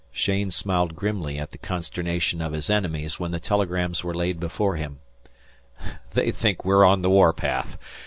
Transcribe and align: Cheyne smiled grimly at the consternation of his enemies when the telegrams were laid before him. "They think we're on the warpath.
Cheyne 0.11 0.49
smiled 0.49 0.95
grimly 0.95 1.37
at 1.37 1.51
the 1.51 1.59
consternation 1.59 2.41
of 2.41 2.53
his 2.53 2.71
enemies 2.71 3.19
when 3.19 3.29
the 3.29 3.39
telegrams 3.39 4.03
were 4.03 4.15
laid 4.15 4.39
before 4.39 4.75
him. 4.75 4.97
"They 6.15 6.31
think 6.31 6.65
we're 6.65 6.83
on 6.85 7.03
the 7.03 7.09
warpath. 7.11 7.77